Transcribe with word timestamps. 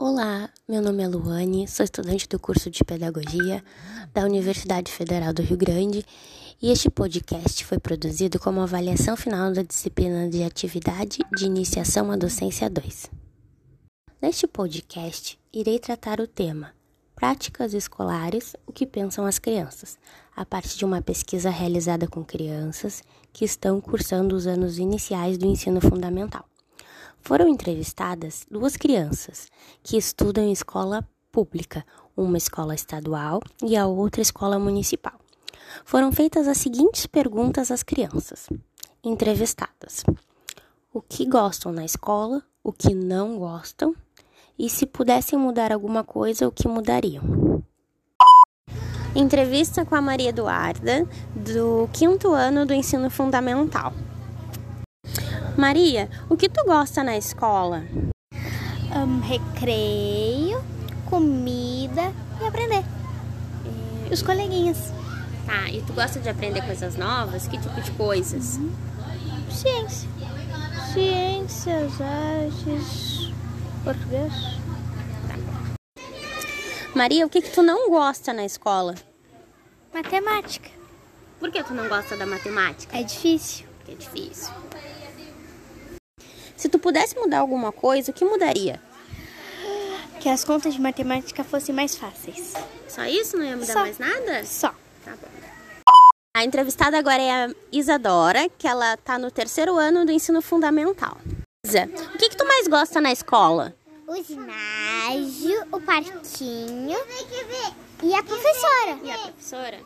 Olá, 0.00 0.48
meu 0.68 0.80
nome 0.80 1.02
é 1.02 1.08
Luane, 1.08 1.66
sou 1.66 1.82
estudante 1.82 2.28
do 2.28 2.38
curso 2.38 2.70
de 2.70 2.84
Pedagogia 2.84 3.64
da 4.14 4.22
Universidade 4.22 4.92
Federal 4.92 5.32
do 5.32 5.42
Rio 5.42 5.56
Grande 5.56 6.06
e 6.62 6.70
este 6.70 6.88
podcast 6.88 7.64
foi 7.64 7.80
produzido 7.80 8.38
como 8.38 8.60
avaliação 8.60 9.16
final 9.16 9.52
da 9.52 9.62
disciplina 9.62 10.30
de 10.30 10.44
Atividade 10.44 11.18
de 11.36 11.46
Iniciação 11.46 12.12
à 12.12 12.16
Docência 12.16 12.70
2. 12.70 13.10
Neste 14.22 14.46
podcast, 14.46 15.36
irei 15.52 15.80
tratar 15.80 16.20
o 16.20 16.28
tema 16.28 16.72
Práticas 17.16 17.74
Escolares, 17.74 18.54
o 18.68 18.72
que 18.72 18.86
pensam 18.86 19.26
as 19.26 19.40
crianças, 19.40 19.98
a 20.36 20.46
partir 20.46 20.78
de 20.78 20.84
uma 20.84 21.02
pesquisa 21.02 21.50
realizada 21.50 22.06
com 22.06 22.24
crianças 22.24 23.02
que 23.32 23.44
estão 23.44 23.80
cursando 23.80 24.36
os 24.36 24.46
anos 24.46 24.78
iniciais 24.78 25.36
do 25.36 25.46
ensino 25.46 25.80
fundamental. 25.80 26.48
Foram 27.22 27.48
entrevistadas 27.48 28.46
duas 28.50 28.76
crianças 28.76 29.48
que 29.82 29.96
estudam 29.96 30.44
em 30.44 30.52
escola 30.52 31.06
pública, 31.30 31.84
uma 32.16 32.38
escola 32.38 32.74
estadual 32.74 33.40
e 33.62 33.76
a 33.76 33.86
outra 33.86 34.22
escola 34.22 34.58
municipal. 34.58 35.18
Foram 35.84 36.10
feitas 36.10 36.48
as 36.48 36.58
seguintes 36.58 37.06
perguntas 37.06 37.70
às 37.70 37.82
crianças 37.82 38.48
entrevistadas: 39.04 40.04
o 40.92 41.00
que 41.00 41.26
gostam 41.26 41.72
na 41.72 41.84
escola, 41.84 42.42
o 42.62 42.72
que 42.72 42.94
não 42.94 43.38
gostam 43.38 43.94
e 44.58 44.68
se 44.68 44.86
pudessem 44.86 45.38
mudar 45.38 45.72
alguma 45.72 46.02
coisa, 46.02 46.48
o 46.48 46.52
que 46.52 46.66
mudariam. 46.66 47.62
Entrevista 49.14 49.84
com 49.84 49.94
a 49.94 50.00
Maria 50.00 50.30
Eduarda, 50.30 51.08
do 51.34 51.88
quinto 51.92 52.32
ano 52.32 52.66
do 52.66 52.74
ensino 52.74 53.08
fundamental. 53.08 53.92
Maria, 55.58 56.08
o 56.30 56.36
que 56.36 56.48
tu 56.48 56.64
gosta 56.64 57.02
na 57.02 57.16
escola? 57.16 57.82
Um, 58.94 59.18
recreio, 59.18 60.62
comida 61.10 62.14
e 62.40 62.46
aprender. 62.46 62.84
E 64.08 64.14
os 64.14 64.22
coleguinhas. 64.22 64.92
Tá, 65.44 65.68
e 65.68 65.82
tu 65.82 65.92
gosta 65.94 66.20
de 66.20 66.28
aprender 66.28 66.64
coisas 66.64 66.94
novas? 66.94 67.48
Que 67.48 67.58
tipo 67.58 67.80
de 67.80 67.90
coisas? 67.90 68.56
Uhum. 68.56 68.72
Ciência. 69.50 70.08
Ciências, 70.92 71.92
artes, 72.00 73.32
português. 73.82 74.32
Tá. 75.26 76.02
Maria, 76.94 77.26
o 77.26 77.28
que, 77.28 77.42
que 77.42 77.50
tu 77.50 77.64
não 77.64 77.90
gosta 77.90 78.32
na 78.32 78.44
escola? 78.44 78.94
Matemática. 79.92 80.70
Por 81.40 81.50
que 81.50 81.64
tu 81.64 81.74
não 81.74 81.88
gosta 81.88 82.16
da 82.16 82.26
matemática? 82.26 82.96
É 82.96 83.02
difícil. 83.02 83.66
é 83.88 83.94
difícil. 83.96 84.54
Se 86.58 86.68
tu 86.68 86.76
pudesse 86.76 87.16
mudar 87.16 87.38
alguma 87.38 87.70
coisa, 87.70 88.10
o 88.10 88.14
que 88.14 88.24
mudaria? 88.24 88.82
Que 90.18 90.28
as 90.28 90.44
contas 90.44 90.74
de 90.74 90.80
matemática 90.80 91.44
fossem 91.44 91.72
mais 91.72 91.96
fáceis. 91.96 92.52
Só 92.88 93.04
isso? 93.04 93.36
Não 93.36 93.44
ia 93.44 93.56
mudar 93.56 93.72
Só. 93.72 93.78
mais 93.78 93.98
nada? 93.98 94.44
Só. 94.44 94.74
Tá 95.04 95.12
bom. 95.12 95.28
A 96.36 96.44
entrevistada 96.44 96.98
agora 96.98 97.22
é 97.22 97.44
a 97.44 97.54
Isadora, 97.70 98.48
que 98.58 98.66
ela 98.66 98.96
tá 98.96 99.20
no 99.20 99.30
terceiro 99.30 99.76
ano 99.76 100.04
do 100.04 100.10
ensino 100.10 100.42
fundamental. 100.42 101.16
Isa, 101.64 101.88
o 102.14 102.18
que, 102.18 102.28
que 102.28 102.36
tu 102.36 102.44
mais 102.44 102.66
gosta 102.66 103.00
na 103.00 103.12
escola? 103.12 103.72
O 104.08 104.16
ginásio, 104.16 105.64
o 105.70 105.80
parquinho 105.80 106.98
e 108.02 108.14
a 108.14 108.22
professora. 108.24 108.98
E 109.04 109.10
a 109.12 109.18
professora? 109.18 109.80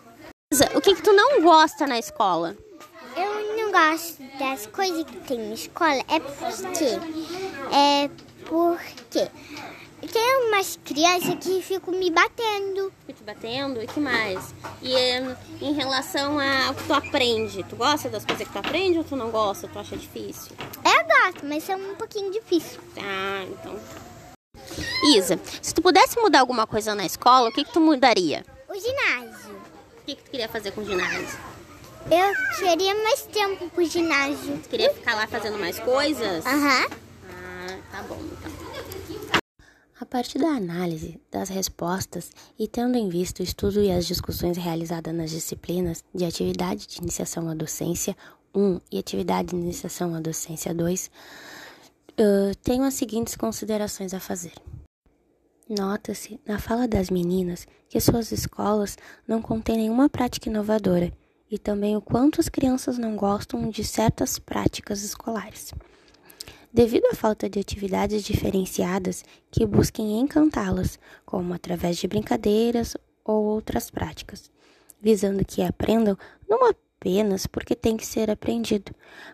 Isa, 0.50 0.70
o 0.74 0.80
que, 0.80 0.94
que 0.94 1.02
tu 1.02 1.12
não 1.12 1.42
gosta 1.42 1.86
na 1.86 1.98
escola? 1.98 2.56
Gosto 3.72 4.22
das 4.38 4.66
coisas 4.66 5.04
que 5.04 5.16
tem 5.20 5.38
na 5.48 5.54
escola 5.54 6.04
é 6.08 6.20
porque 6.20 6.84
é 7.72 8.08
porque 8.42 9.30
tem 10.12 10.46
umas 10.46 10.78
crianças 10.84 11.34
que 11.40 11.62
ficam 11.62 11.94
me 11.94 12.10
batendo. 12.10 12.92
Ficam 13.06 13.14
te 13.14 13.22
batendo? 13.22 13.82
E 13.82 13.86
que 13.86 13.98
mais? 13.98 14.54
E 14.82 14.94
em, 14.94 15.36
em 15.62 15.72
relação 15.72 16.38
ao 16.38 16.74
que 16.74 16.84
tu 16.84 16.92
aprende, 16.92 17.64
tu 17.64 17.76
gosta 17.76 18.10
das 18.10 18.26
coisas 18.26 18.46
que 18.46 18.52
tu 18.52 18.58
aprende 18.58 18.98
ou 18.98 19.04
tu 19.04 19.16
não 19.16 19.30
gosta? 19.30 19.66
Tu 19.66 19.78
acha 19.78 19.96
difícil? 19.96 20.52
Eu 20.84 21.06
gosto, 21.06 21.46
mas 21.46 21.66
é 21.70 21.74
um 21.74 21.94
pouquinho 21.94 22.30
difícil. 22.30 22.78
Ah, 22.98 23.46
então. 23.48 23.80
Isa, 25.16 25.40
se 25.62 25.72
tu 25.72 25.80
pudesse 25.80 26.20
mudar 26.20 26.40
alguma 26.40 26.66
coisa 26.66 26.94
na 26.94 27.06
escola, 27.06 27.48
o 27.48 27.52
que, 27.52 27.64
que 27.64 27.72
tu 27.72 27.80
mudaria? 27.80 28.44
O 28.68 28.74
ginásio. 28.74 29.56
O 29.96 30.04
que, 30.04 30.14
que 30.14 30.22
tu 30.24 30.30
queria 30.30 30.48
fazer 30.48 30.72
com 30.72 30.82
o 30.82 30.84
ginásio? 30.84 31.51
Eu 32.10 32.58
queria 32.58 32.94
mais 33.02 33.22
tempo 33.22 33.68
pro 33.70 33.84
ginásio. 33.84 34.58
Queria 34.68 34.92
ficar 34.92 35.14
lá 35.14 35.26
fazendo 35.26 35.58
mais 35.58 35.78
coisas? 35.78 36.44
Aham. 36.44 36.86
Ah, 37.30 37.78
tá 37.90 38.02
bom 38.02 38.18
então. 38.20 38.52
A 40.00 40.04
partir 40.04 40.38
da 40.38 40.48
análise 40.48 41.20
das 41.30 41.48
respostas 41.48 42.32
e 42.58 42.66
tendo 42.66 42.98
em 42.98 43.08
vista 43.08 43.40
o 43.40 43.44
estudo 43.44 43.80
e 43.80 43.90
as 43.90 44.04
discussões 44.04 44.56
realizadas 44.56 45.14
nas 45.14 45.30
disciplinas 45.30 46.02
de 46.12 46.24
atividade 46.24 46.88
de 46.88 46.98
iniciação 46.98 47.48
à 47.48 47.54
docência 47.54 48.16
1 48.54 48.80
e 48.90 48.98
atividade 48.98 49.50
de 49.50 49.56
iniciação 49.56 50.14
à 50.14 50.20
docência 50.20 50.74
2, 50.74 51.10
uh, 52.18 52.56
tenho 52.62 52.82
as 52.82 52.94
seguintes 52.94 53.36
considerações 53.36 54.12
a 54.12 54.18
fazer. 54.18 54.52
Nota-se 55.68 56.40
na 56.44 56.58
fala 56.58 56.88
das 56.88 57.08
meninas 57.08 57.66
que 57.88 58.00
suas 58.00 58.32
escolas 58.32 58.98
não 59.26 59.40
contêm 59.40 59.76
nenhuma 59.76 60.08
prática 60.08 60.50
inovadora 60.50 61.12
e 61.52 61.58
também 61.58 61.94
o 61.94 62.00
quanto 62.00 62.40
as 62.40 62.48
crianças 62.48 62.96
não 62.96 63.14
gostam 63.14 63.68
de 63.68 63.84
certas 63.84 64.38
práticas 64.38 65.02
escolares. 65.02 65.74
Devido 66.72 67.04
à 67.12 67.14
falta 67.14 67.46
de 67.46 67.60
atividades 67.60 68.24
diferenciadas 68.24 69.22
que 69.50 69.66
busquem 69.66 70.18
encantá-las, 70.18 70.98
como 71.26 71.52
através 71.52 71.98
de 71.98 72.08
brincadeiras 72.08 72.96
ou 73.22 73.44
outras 73.44 73.90
práticas, 73.90 74.50
visando 74.98 75.44
que 75.44 75.60
aprendam 75.60 76.16
não 76.48 76.66
apenas 76.66 77.46
porque 77.46 77.76
tem 77.76 77.98
que 77.98 78.06
ser 78.06 78.30
aprendido, 78.30 78.90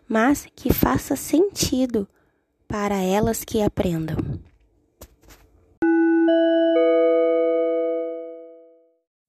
mas 0.08 0.44
que 0.56 0.72
faça 0.72 1.14
sentido 1.14 2.08
para 2.66 2.96
elas 2.96 3.44
que 3.44 3.62
aprendam. 3.62 4.16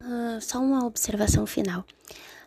Uh, 0.02 0.42
só 0.42 0.60
uma 0.60 0.88
observação 0.88 1.46
final. 1.46 1.86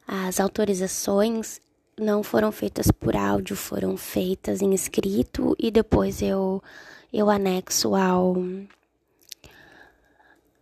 As 0.06 0.40
autorizações 0.40 1.60
não 1.98 2.22
foram 2.22 2.50
feitas 2.50 2.90
por 2.90 3.16
áudio, 3.16 3.56
foram 3.56 3.96
feitas 3.96 4.60
em 4.60 4.74
escrito 4.74 5.54
e 5.58 5.70
depois 5.70 6.22
eu, 6.22 6.62
eu 7.12 7.30
anexo 7.30 7.94
ao, 7.94 8.36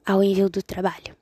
ao 0.04 0.22
envio 0.22 0.48
do 0.50 0.62
trabalho. 0.62 1.19